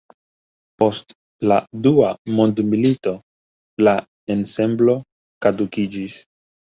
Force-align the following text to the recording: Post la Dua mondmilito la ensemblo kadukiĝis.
Post 0.83 1.13
la 1.51 1.57
Dua 1.87 2.09
mondmilito 2.39 3.13
la 3.89 3.93
ensemblo 4.37 4.97
kadukiĝis. 5.47 6.17